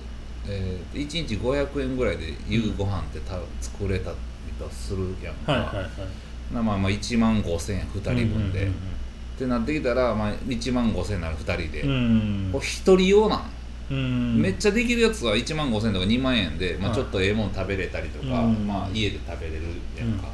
[0.48, 4.16] えー、1日500円ぐらいで夕ご飯ってた作れたり
[4.58, 6.54] とするやんか、はいはいはい。
[6.54, 8.70] なまあまあ1万5000円2人分で、っ
[9.38, 11.90] てなってきたら、まあ、1万5000円なら2人で、うん。
[11.90, 11.92] う
[12.48, 13.55] んこれ1人用なんうん
[13.94, 16.96] めっちゃできるやつは1万5000円とか2万円で、まあ、はい。
[16.96, 18.66] ちょっとええもん食べれたりとか、うん。
[18.66, 19.62] まあ、家で食べれる
[19.96, 20.16] やうん。
[20.16, 20.28] んか、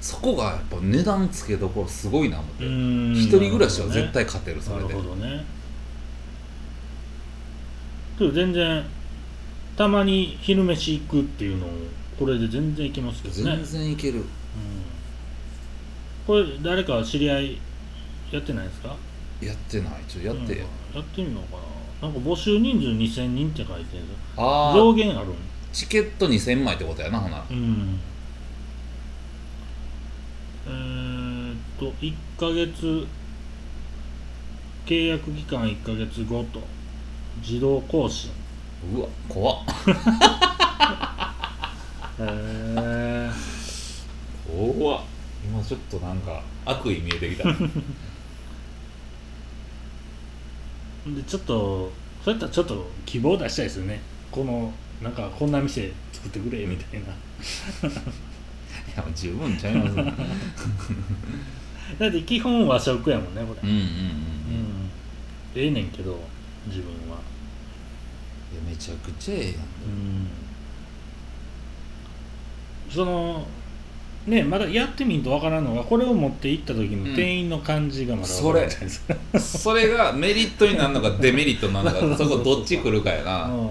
[0.00, 3.12] そこがやっぱ値段つけどころすごいな思って、うん。
[3.14, 5.44] 一人暮らしは絶対勝てるそなれで、るほどね。
[8.18, 8.84] けど全然
[9.76, 11.70] たまに昼飯行くっていうのを
[12.18, 13.56] これで全然いけますけどね。
[13.56, 14.18] 全然いける。
[14.18, 14.24] うん。
[16.26, 17.58] これ誰か知り合い
[18.32, 18.94] やってないですか？
[19.40, 19.92] やってない。
[20.08, 20.58] ちょっとやって、うん。
[20.58, 21.62] やってみようかな
[22.00, 24.04] なんか募集人数2000人って書いてる。
[24.36, 25.34] ああ上限あるん？
[25.72, 27.44] チケット2000枚ってことやなほな。
[27.50, 28.00] うん。
[30.66, 33.06] えー、っと1ヶ月
[34.86, 36.60] 契約期間1ヶ月ごと。
[37.40, 38.30] 自動更新。
[38.94, 39.56] うわ怖っ。
[42.20, 43.30] へえ
[44.46, 45.02] 怖っ。
[45.44, 47.44] 今ちょっとなんか悪意見えてきた
[51.14, 51.92] でちょっと
[52.24, 54.00] そういったらちょっと希望出したいですよね。
[54.30, 57.06] このなんかこんな店作ってくれみたいな。
[57.08, 57.12] い
[58.96, 60.12] や十分ちゃいますね。
[61.98, 63.68] だって基本和食やもんねこれ。
[63.68, 63.90] うんうんうん、うん。
[65.54, 66.18] いええねんけど
[66.66, 67.18] 自分は。
[68.54, 69.52] やめちゃくちゃええやん。
[69.52, 69.58] うん。
[72.90, 73.46] その
[74.28, 83.44] ねまだやってみんとわからんのがこれを持って行った時の店員の感じがまだわからないですか、 それがメリットになるのか デメリットになるのかそこどっち来るかやな。
[83.44, 83.70] うん。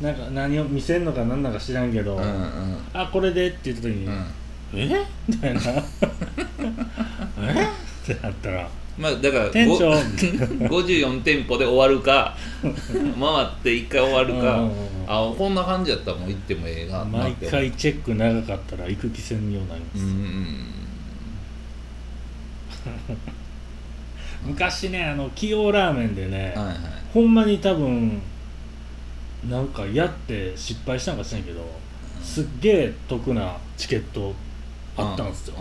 [0.00, 2.78] なんか何を見せんのかなんだか知らんけど、うんうん。
[2.92, 4.24] あこれでって言った時に、うん。
[4.74, 5.06] え？
[5.28, 5.60] みたいな。
[7.42, 7.68] え？
[8.12, 9.90] ってなったらまあだから店長。
[10.68, 12.76] ご54店舗で終わるか 回っ
[13.62, 14.70] て1回終わるかうん。
[14.70, 20.64] うんうんあこんな感じやったらもう行ってもええな毎回チェック長かったら行く気せんようになります、うんうん
[24.44, 26.76] 昔ねあの崎陽ラーメンでね、はいはい。
[27.12, 28.22] ほんまに多分
[29.48, 31.60] なんかやって失敗したんか知らんけど、
[32.22, 34.34] すっげえ得なチケット
[34.96, 35.60] あったんですよ、う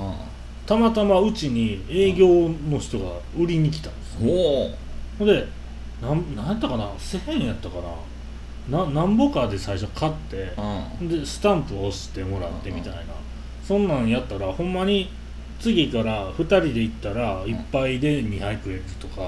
[0.67, 4.13] たまたまうちに営業の人が売りに来たんです。
[4.15, 4.29] よ、ん。
[4.29, 4.71] おお
[5.17, 5.47] ほんで
[6.01, 7.77] なんなんやったかな？1000円やったか
[8.69, 8.85] な？
[8.85, 10.53] ななんぼかで最初買って
[10.99, 11.07] うん。
[11.07, 13.01] でスタンプを押してもらってみたいな。
[13.63, 15.09] そんなんやったらほんまに
[15.59, 19.27] 次から2人で行ったら1杯で2杯食えるとか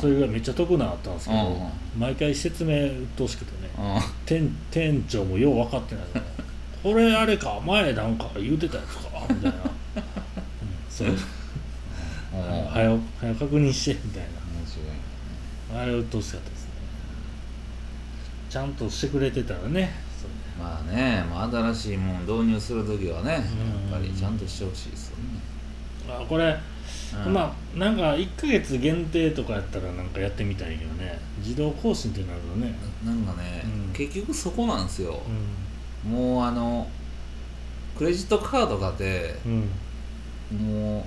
[0.00, 4.00] それがめっちゃ得なあったんですけどうん毎回説明うっとうしくてねうん。
[4.26, 6.22] 店店長もよう分かってないの
[6.82, 9.70] これあれか前なんか言うてたやつかみたいな、うん、
[11.04, 11.16] そう。
[12.34, 12.64] うん。
[12.66, 16.70] はよはよ確認してみたい面なあれうっとうしかったですね
[18.48, 19.90] ちゃんとしてくれてたらね
[20.58, 23.90] まあね、まあ、新しいもの導入するときはね、やっうん。
[23.90, 25.22] ぱりちゃんとしてほしいですよね。
[26.06, 26.54] あこれ、
[27.24, 27.32] うん。
[27.32, 31.18] まあなんか1ヶ月限定とかやったらなんかやってみたいけどね。
[31.38, 32.74] 自動更新ってなるとね。
[33.02, 33.92] なんかね、うん。
[33.94, 35.22] 結局そこなんですよ。
[36.04, 36.08] う。
[36.08, 36.12] ん。
[36.12, 36.86] もうあの、
[37.96, 39.70] クレジットカードがで、うん
[40.52, 41.06] も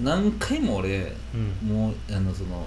[0.00, 1.68] う、何回も俺、うん。
[1.68, 2.66] もう、あの、その、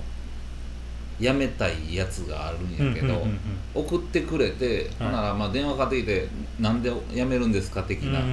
[1.19, 3.39] やめたいやつがあるんやけど、うんうん
[3.75, 6.27] 送ってくれて、ほんならまあ電話かかってきて、
[6.59, 8.19] なんでやめるんですか的な。
[8.19, 8.29] うんう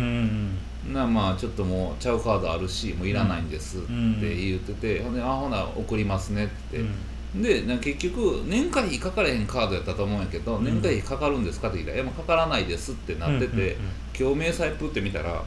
[0.92, 3.86] んなまあちょっともうちゃうカードあるしもういらないんですって
[4.34, 6.78] 言ってて、ほんであほな送りますねって。
[6.78, 7.42] うん。
[7.42, 10.64] でな結局年会費かかれへんカードやったと思うんやけど、うん。
[10.64, 13.74] 年会費かかるんですかって聞いたら「いやもうかからないです」ってなってて、うんうんうん。
[14.18, 15.42] 今日明細プって見たら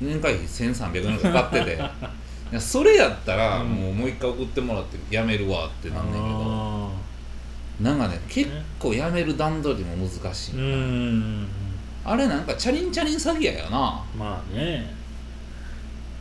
[0.00, 1.80] 年会費1300円かかってて。
[2.58, 3.68] それやったらうん。
[3.68, 6.90] もうもう一回送ってもらってやめるわってなんねんけど、あ
[7.80, 10.54] なんかね結構やめる段取りも難しい、
[12.04, 14.04] あれなんかチャリンチャリン詐欺やよな。
[14.18, 14.98] まあね。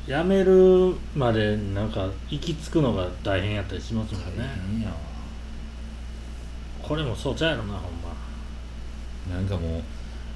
[0.05, 4.95] やめるまでなんか行き着くのが大変やったりしますもん大ね変やわ。
[6.81, 7.91] これもそうちゃうやろなほん
[9.31, 9.35] ま。
[9.35, 9.83] なんかもう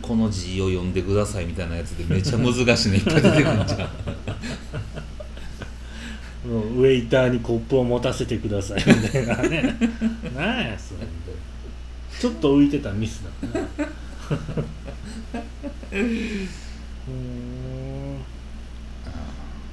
[0.04, 3.80] この字を読んでくださいみたいなやつでめっちゃ難しいのいっぱい出てくるんじゃん。
[6.46, 9.78] もうウェイターにコップを持たせてくださいみたいなね。
[10.36, 11.00] なんやそれ
[12.20, 13.66] ちょっと浮いてたミスだな。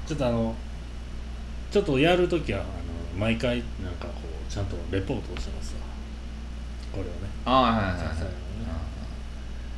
[0.07, 0.55] ちょっとあの
[1.71, 2.67] ちょっとやるときはあの
[3.19, 4.13] 毎回なんかこ
[4.47, 5.81] うちゃんとレポートをしてますわ。
[6.93, 7.11] これをね。
[7.43, 8.17] ああはいはいはいはい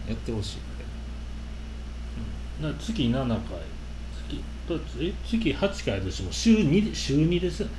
[0.07, 0.57] やってほしい
[2.61, 3.39] だから月7回。
[4.67, 7.73] 月月8回としても週2で週2ですよね。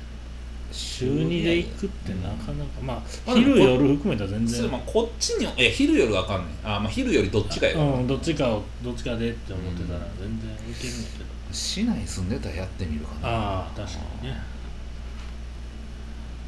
[0.71, 2.81] 週2で行くってなかなか。
[2.81, 4.69] まあ昼夜含めたら全然。
[4.69, 13.19] まあこっちにいや昼よりわかんねんあーまあ昼よりどっちかやわうんどっちかをどっちかでって思ってたら全然いけるんだけど、市内住んでたらやってみるかな。
[13.29, 14.37] ああ確かにね。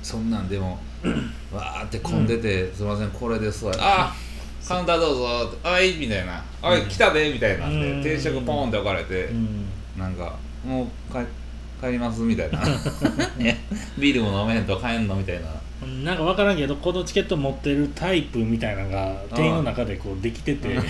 [0.03, 0.79] そんなんでも
[1.51, 3.73] わーって混んでて、すいませんこれですわ。
[3.79, 4.26] あー
[4.67, 5.23] カウンターどうぞ
[5.63, 7.67] はいみたいな「あい来たで」みたいな。
[7.67, 8.03] んで、うん。
[8.03, 9.65] 定食ポーンって置かれて、うん。
[9.97, 11.19] なんかもう帰
[11.79, 12.59] 帰りますみたいな。
[13.37, 13.59] ね。
[13.97, 15.47] ビールも飲めへんと帰んのみたいな。
[16.03, 20.77] なんか分からんけどこのチケット持ってるタイプみたいなのが店員の中でこうできてて。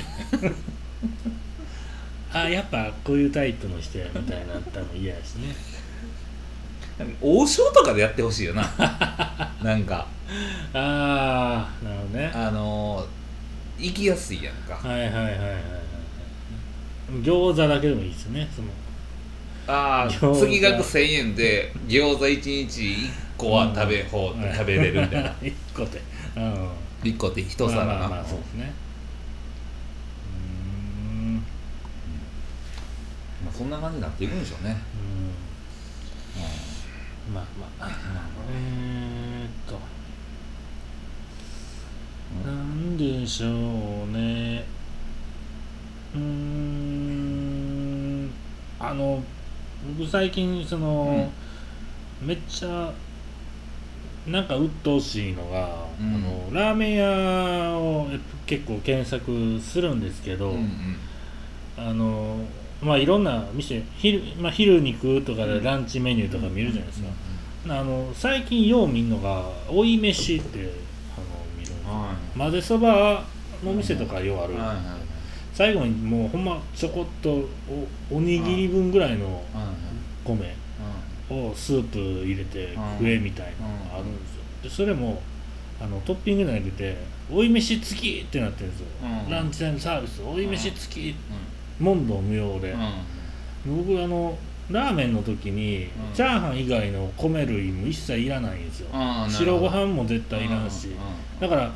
[2.33, 5.55] あやっぱこういうタイプの人やみたいなったの嫌やしね。
[7.21, 8.63] 王将とかでやってほしいよな。
[9.63, 10.07] なんか。
[10.73, 12.31] ああなるほどね。
[12.33, 13.05] あのー、
[13.77, 14.75] 行きやすいやんか。
[14.75, 15.33] はいはいはいはい
[17.23, 18.67] 餃子だけでもいいですねその。
[19.67, 25.33] ああ月額1000円で餃子1日1個は食べ,、ほう食べれるみたいな。
[25.41, 26.01] 一個で。
[26.35, 26.69] うん。
[27.03, 28.73] 1個って一皿な、まあまあまあそうですね。
[30.33, 31.35] うーん。
[31.35, 31.41] ま
[33.49, 34.77] あそんな感じになっていくんでしょうね、
[36.35, 37.33] うん。
[37.33, 37.43] まあ
[37.79, 37.87] まあ。
[37.87, 37.91] まあ
[38.51, 39.79] えーっと
[42.97, 43.49] でしょう
[44.11, 44.65] ね。
[46.15, 48.29] うーん
[48.79, 49.23] あの
[49.97, 51.31] 僕最近その、
[52.21, 52.91] めっちゃ
[54.27, 56.15] なんか鬱陶しいのが、うん。
[56.15, 58.07] あのラーメン屋を
[58.45, 60.97] 結構検索するんですけど、うんうん。
[61.77, 62.39] あの
[62.81, 67.07] まあいろんな店昼,、まあ、昼に食うとかでランチメニューとか見るじゃないですか、
[67.69, 70.86] あの最近よう見んのが追い飯って
[72.37, 73.23] 混ぜそば
[73.63, 74.77] の店とかようある、いはいはい。
[75.53, 77.47] 最後にもうほんまちょこっと
[78.11, 79.43] おおにぎり分ぐらいの
[80.23, 80.55] 米
[81.29, 84.43] をスープ入れて食えみたいなのがあるんですよ。
[84.63, 85.21] でそれも
[85.81, 86.97] あのトッピングじゃなくて
[87.31, 89.31] 追い飯付きってなってるんですよ、うん。
[89.31, 90.21] ランチタイムサービス。
[90.21, 90.47] 追い。
[90.47, 91.15] 飯付き
[91.79, 92.75] 問答無用で、
[93.65, 93.85] うん。
[93.85, 94.37] 僕あの
[94.69, 95.89] ラーメンの時に、ん。
[96.13, 98.89] チャーハン以外の米類も一切いらないんですよ。
[99.29, 100.99] 白ご飯も絶対いらんし、うんうん
[101.39, 101.71] だから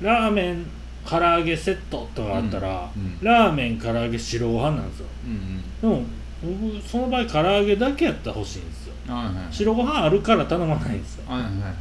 [0.00, 0.66] ラーメン
[1.08, 3.18] 唐揚げセットとかあったら、うんうん。
[3.22, 5.06] ラーメン唐揚げ白ご飯なんですよ。
[5.26, 6.02] うんでも
[6.42, 8.94] 僕その場合唐揚げだけやったら欲しいんですよ。
[9.08, 9.34] うんはいはい。
[9.50, 11.24] 白ご飯あるから頼まないんですよ。
[11.26, 11.74] はいはいはいはい。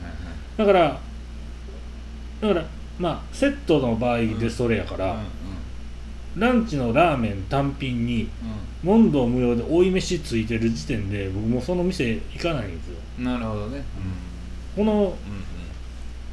[0.58, 1.00] だから
[2.42, 2.66] だから
[2.98, 5.20] まあセットの場合でそれやから、うん
[6.38, 8.30] ランチのラーメン単品に
[8.84, 12.98] 問答無用で追い飯ついてる時点で僕もうその店行かないんですよ。
[13.18, 13.84] うんなるほどね。
[14.76, 15.16] このうんうんうん。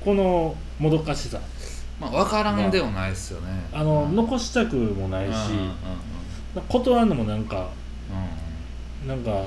[0.05, 1.41] このもどかしさ。
[2.01, 3.47] まあ分からんでもないですよね。
[3.73, 4.17] あの、うん。
[4.17, 5.73] 残したくもないし、うん
[6.69, 7.69] 断るのもなんか
[9.05, 9.45] うなんか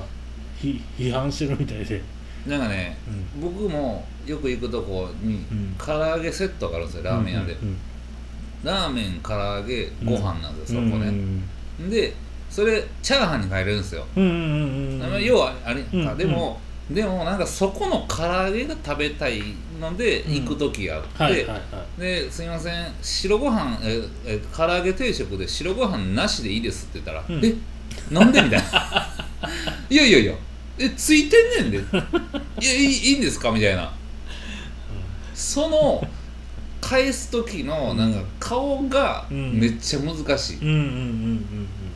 [0.56, 2.00] ひ批判してるみたいで、
[2.46, 2.96] んなんかね
[3.34, 3.40] うん。
[3.42, 5.74] 僕もよく行くとこにうん。
[5.76, 7.52] 唐揚げセットがあるんですよラーメン屋で。
[7.54, 7.76] うん
[8.62, 10.90] ラーメン唐揚げご飯なんですようん。
[10.90, 11.90] そこね。
[11.90, 12.14] で
[12.48, 14.04] それチャーハンに変えれるんですよ。
[14.16, 19.40] うんうんうんうん要はあれうんかでもでもなんかそこの唐揚げが食べたい
[19.80, 21.56] ので行く時があってはいはいは
[21.98, 22.00] い。
[22.00, 27.44] ですいません白ご飯ええ唐揚げ定食で白ご飯なしでいいですって言ったら、うん。
[27.44, 27.54] え
[28.12, 29.08] なんでみたいな。
[29.90, 30.34] いやいやいや
[30.78, 31.98] えついてんねんで。
[32.60, 33.92] いやいいいいんですかみたいな。
[35.34, 36.06] その
[36.80, 39.58] 返す時のなんか顔がうん。
[39.58, 40.58] めっちゃ難しい、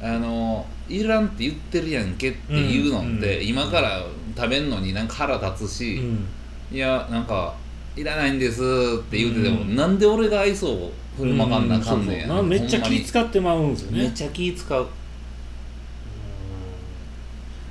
[0.02, 4.04] あのいらんって言ってるやんけっていうのって、うん今から
[4.36, 6.26] 食べんのになんか腹立つうし、ん。
[6.72, 7.54] いやなんか
[7.96, 8.64] いらないんですっ
[9.04, 9.76] て言うてても、うん。
[9.76, 13.98] なんで俺が愛想を振る舞かんなあかんねうそうなめっちゃ気使ってまうんですよね。
[13.98, 14.86] めっちゃ気使う。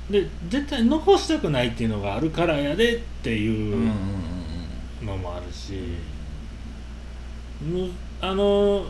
[0.08, 0.12] うん。
[0.12, 3.80] で絶対残したくないっていうのがあるからやでっていうう
[5.04, 5.74] んのもあるし、
[7.62, 8.86] むあの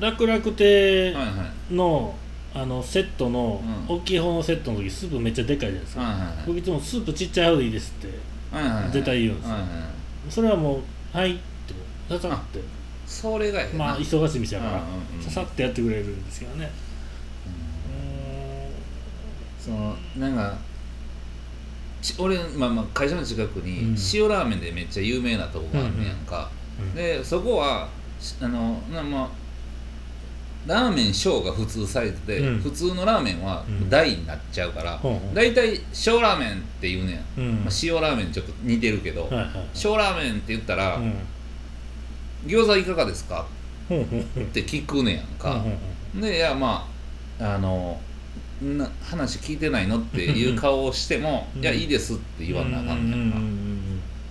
[0.00, 1.32] 楽々亭うんはいは
[1.70, 1.74] い。
[1.74, 2.14] の
[2.54, 3.96] あのセットの、うん。
[3.96, 6.36] 大きい方のセットの時スープめっちゃでかいじゃないですか、はいはいはい。
[6.46, 8.08] 僕いつもスープちっちゃい方でいいですって
[8.56, 8.90] はいはいはい。
[8.90, 9.54] 絶対言うんですよ。
[9.54, 9.97] はいはいはい
[10.28, 10.82] それはもう
[11.16, 11.74] 「はい」って
[12.08, 12.60] ささって。
[13.06, 14.82] それがまあ忙しい店だから、うんう
[15.14, 15.22] んうん。
[15.22, 16.70] ささってやってくれるんですけどね。
[19.58, 20.56] そのなんか
[22.02, 23.96] ち俺、まあ、まあ会社の近くにうん。
[24.12, 26.94] 塩ラーメンでめっちゃ有名なとこがあんねやんか、うん。
[26.94, 27.88] でそこは
[28.20, 29.30] しあのなまあ
[30.68, 32.60] ラーメン小が普通サイズで、うん。
[32.60, 33.90] 普通のラーメンはうん。
[33.90, 37.52] 大になっちゃうから、ほうほいたい小ラーメンって言うねん、うん。
[37.64, 41.14] まあ、塩ラーメンちょっと似てるけど、はいはい小ラーメンって言ったら、うん。
[42.46, 43.46] 餃子いかがですか？
[43.88, 44.44] ほうほうほう。
[44.44, 45.76] って聞くねやんか、ほうほ
[46.18, 46.86] うでいやま
[47.40, 48.00] ああの
[48.62, 51.62] な話聞いてないのっていう顔をしても「うん。
[51.62, 53.38] いやいいです」って言わなあかんねんか、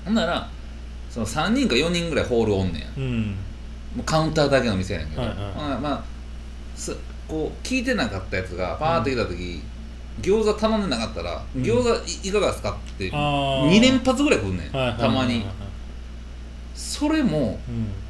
[0.06, 0.50] ほんなら
[1.10, 3.04] その3人か4人ぐらいホールおんねんうん。
[3.04, 3.22] うん。
[3.96, 5.38] もうカウンターだけの店やねんけど、はいはい。
[5.54, 6.17] ほなまあす
[7.28, 9.62] こう聞いてなかったやつがパーって来た時、
[10.22, 11.62] 餃子頼んでなかったら「うん。
[11.62, 13.70] 餃子いいかがですか?」ってあー。
[13.70, 15.46] 2連発ぐらい来んねん、たまに。
[16.74, 17.60] それも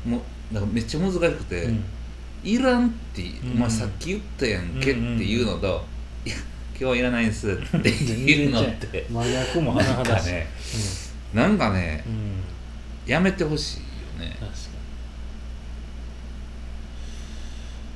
[0.06, 0.12] うん。
[0.12, 1.84] もうなんかめっちゃ難しくて、うん。
[2.44, 3.60] いらんって、うん。
[3.60, 5.84] まあ、さっき言ったやんけっていうのと、
[6.26, 6.36] いや
[6.80, 10.24] 今日はいらないんですって いうのって真逆もなん甚だし。
[10.24, 10.48] い、かね
[11.34, 12.14] なんかねうん。
[12.14, 12.20] うん。
[13.08, 13.78] やめてほしい
[14.22, 14.38] よね。
[14.40, 14.77] 確か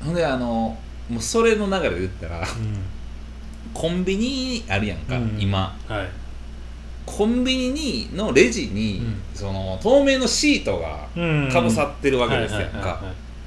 [0.03, 0.77] ほんであの
[1.09, 2.45] もうそれの流れで言ったらに
[3.73, 5.95] コンビニあるやんか、うん今うん。
[5.95, 6.07] はい。
[7.05, 9.21] コンビニのレジに、うん。
[9.33, 11.07] その透明のシートが
[11.51, 13.01] かぶさってるわけですやんか。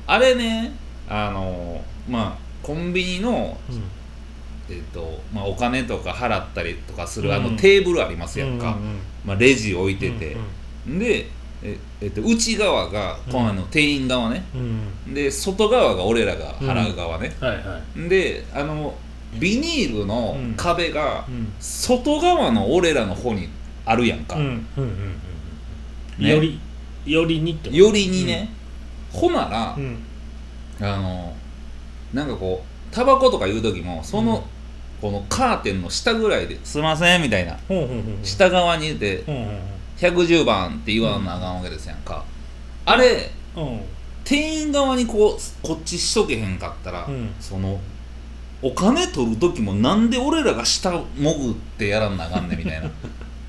[0.06, 0.72] あれね
[1.08, 3.82] あのまあコンビニのうん。
[4.66, 7.44] えっとまあ、お金とか払ったりとかするあうん。
[7.44, 10.36] のテーブルありますやんか、うんうんまあ、レジ置いてて。
[10.86, 11.28] うん、で、
[11.64, 13.32] ええっと、内側がうん。
[13.32, 14.44] このあの店員側ね。
[14.54, 14.58] う
[15.10, 15.14] ん。
[15.14, 18.08] で外側が俺らが払う側ね、はいはい。
[18.08, 18.94] であの
[19.40, 21.52] ビニールの壁がうん。
[21.58, 23.48] 外側の俺らの方に
[23.86, 24.42] あるやんか、うん。
[24.42, 24.88] うんうんうん
[26.18, 26.24] うん。
[26.24, 26.30] ね。
[26.30, 26.60] より
[27.06, 28.50] よりにってよりにね、
[29.12, 29.98] ほなら、うん。
[30.80, 31.34] あの
[32.12, 34.44] なんかこうタバコとか言う時もその、
[35.00, 37.58] このカーテンの下ぐらいで「すいません」みたいな。
[38.22, 39.46] 下側にいてほうほう
[39.96, 42.24] 「110番」って言わなあかんわけですやんか、
[42.84, 43.80] あれうん
[44.24, 47.30] 店員側にこうこっちしとけへんかったら、うん。
[47.38, 47.78] その
[48.62, 52.90] お金取る時もなんで俺らが下潜ってやらんなあかんねんみたいな。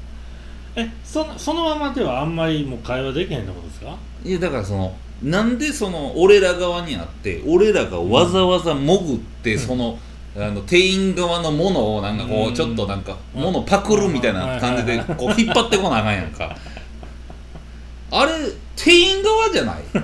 [0.75, 3.95] えそのそのままではあんまりもう会話できへんってことですか？
[4.25, 4.93] いやだからその
[5.23, 9.97] なんでその俺ら側にあって俺らがわざわざ潜ってその、
[10.37, 12.53] あの店員側のものをなんかこううん。
[12.53, 16.55] ちょっとなんかものパクるみたいな感じでこう引っ張ってこなあかんやんか。
[18.11, 18.31] あれ
[18.75, 19.83] 店員側じゃない？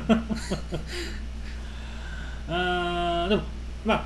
[2.50, 3.42] あーでも
[3.86, 4.04] まあ、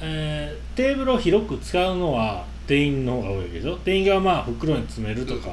[0.00, 5.50] えーテーブルを広く使うのは店員の方が多いけど店員がまあ袋に詰めるとか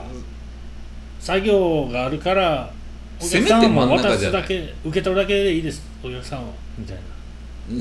[1.20, 2.72] 作業があるから
[3.20, 7.02] お客さんはもう渡すだけ受け取るだけでいいですお客さんはみたいな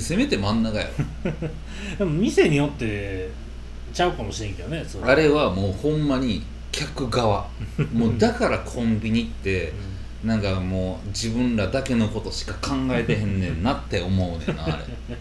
[0.01, 0.87] せめて真ん中や
[1.99, 3.31] でも店によって
[3.93, 6.43] ちゃうかもしれんけどねそろあれはもうほんまに
[6.77, 7.49] 客側。
[7.93, 9.73] もうだからコンビニって
[10.23, 14.85] なんかもう自分らだけのことしか考えてへんねんなって思うねんなあれ。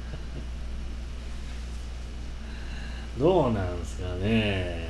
[3.18, 4.89] どうなんですかね。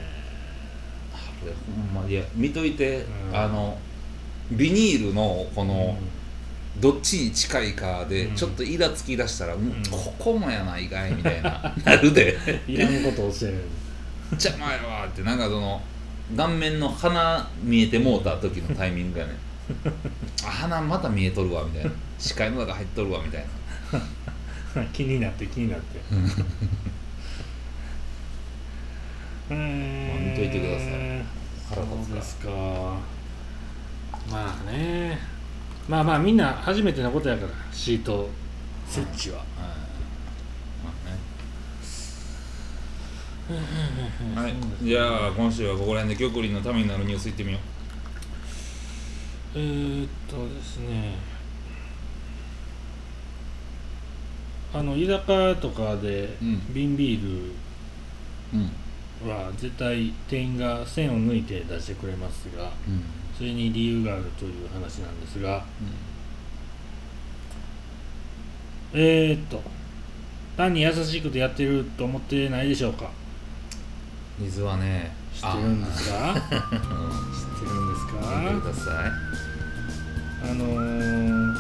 [1.13, 1.51] あれ
[1.93, 3.37] ほんまいや見といて、うん。
[3.37, 3.77] あの
[4.51, 6.14] ビニールのこの、う
[6.79, 8.35] どっちに近いかでうん。
[8.35, 9.83] ちょっとイラつき出したら、うんん。
[9.89, 12.37] ここもやないかいみたいな なるで。
[12.67, 13.63] んいらんことをしてる。
[14.31, 15.81] 邪魔やわってなんかその
[16.35, 19.33] 顔面の鼻見えてもうた時のタイミングやね
[20.43, 21.91] あ鼻また見えとるわみたいな。
[22.19, 23.45] 視界の中入っとるわみたい
[24.75, 24.85] な。
[24.91, 25.99] 気になって気になって。
[29.49, 30.31] うーん。
[30.31, 30.89] 見といてください。
[31.69, 32.05] 腹立つから。
[32.05, 32.49] そうですか。
[34.29, 35.34] まあね
[35.87, 38.29] まあまあみんな初めてのことやからシート
[38.87, 39.43] 設置は、
[40.83, 40.91] ま
[44.35, 44.55] あねはい。
[44.83, 47.59] じゃあ今週はここら辺で玉林のためになるニュースいってみよ
[49.55, 51.15] えー、っとですね。
[54.73, 56.73] あの居酒屋とかでうん。
[56.73, 57.51] 瓶ビー
[59.23, 63.03] ルは絶対店員が線を抜いて出してくれますがうん
[63.37, 65.63] それに理由があるという話なんですが
[68.93, 69.61] えー、っと
[70.55, 73.09] 単に優しくてやってると思ってないでしょうか？
[74.39, 76.33] 水はね知ってるんですか？
[76.33, 76.93] 知ってあるんですう
[78.43, 79.11] ん聞いてかください。
[80.49, 81.55] あのー、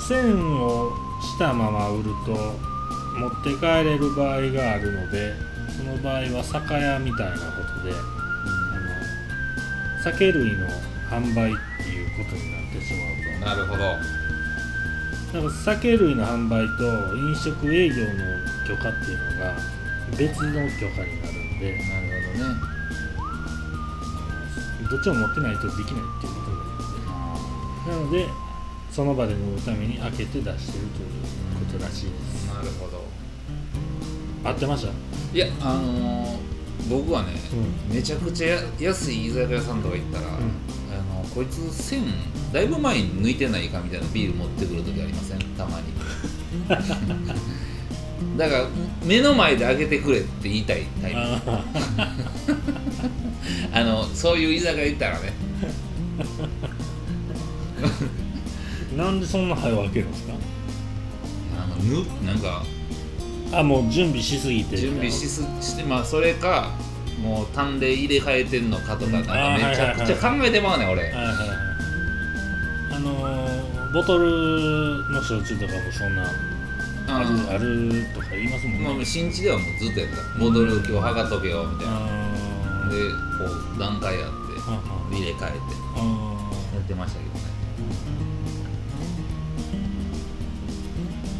[0.00, 0.90] 線を
[1.22, 2.32] したまま売ると
[3.18, 5.34] 持って帰れる場合があるので
[5.76, 7.92] その場合は酒屋みたいなことで
[10.06, 10.68] 酒類の
[11.10, 13.44] 販売っていうことになってしまうと。
[13.44, 13.82] なるほど。
[13.82, 13.96] だ
[15.40, 18.10] から酒類の販売と飲食営業の
[18.68, 19.56] 許可っていうのが
[20.16, 21.76] 別の許可になるんで。
[21.78, 22.54] なるほどね。
[24.88, 25.86] どっちも持ってないとできないっ
[26.20, 26.40] ていうこ
[27.84, 28.28] となので
[28.92, 31.08] その場で飲むために開けて出してるという
[31.72, 32.46] ことらしいです。
[32.54, 33.02] なるほど。
[34.48, 34.92] 合ってました？
[35.36, 36.55] いやあのー
[36.88, 37.32] 僕はね、
[37.90, 40.40] うめちゃくちゃや安い居酒屋さんとか行ったら、あの
[41.34, 42.04] こいつ線
[42.52, 45.38] だいぶ前に抜いてないかみたいなビール持ってくる時ありません？
[45.56, 45.86] たまに。
[48.38, 48.66] だから
[49.04, 51.18] 目の前で開けてくれって言いたいタイプ。
[51.18, 51.64] あ
[53.72, 55.32] あのそういう居酒屋行ったらね。
[58.94, 60.32] ーなんでそんな早く開けるんですか？
[61.62, 62.62] あのぬなんか
[63.52, 64.76] あもう準備しすぎて。
[64.76, 66.70] 準備しすしてまあそれか
[67.22, 71.02] もう単で入れ替えてんのかとかなんかめちゃくちゃ考えてまうねん俺。
[71.04, 71.36] はいはいはい。
[72.96, 77.28] あのーボトルの焼酎とかもそんなある。
[77.48, 78.94] ああるとか言いますもんね。
[78.94, 80.38] まあ、新地ではもうずっとやった。
[80.38, 81.92] ボトル今日測っとけよみたいな。
[81.94, 82.96] あで
[83.38, 83.44] こ
[83.76, 84.26] う段階あって
[84.68, 85.56] あ入れ替えて。
[85.96, 85.98] あ
[86.74, 87.40] やってましたけどね。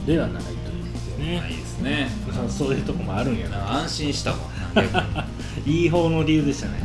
[0.06, 0.56] ではないという
[0.92, 2.08] ことでないねですね。
[2.26, 3.72] まあそういうとこもあるんやな。
[3.80, 4.38] 安心したわ
[4.74, 4.86] 逆
[5.66, 6.84] にいい方の理由でしたね。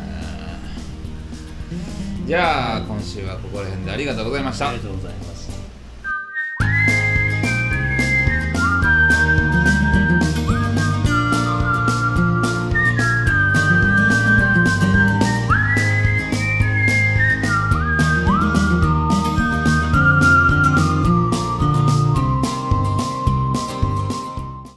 [2.25, 4.69] じゃあ今週はここら辺でありがとうございました。
[4.69, 5.30] ありがとうございます